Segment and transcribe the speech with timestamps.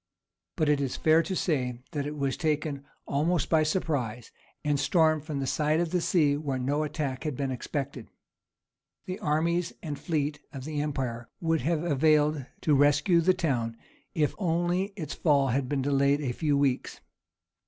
[0.55, 4.31] But it is fair to say that it was taken almost by surprise,
[4.65, 8.07] and stormed from the side of the sea where no attack had been expected.
[9.05, 13.77] The armies and fleet of the empire would have availed to rescue the town
[14.15, 16.99] if only its fall had been delayed a few weeks.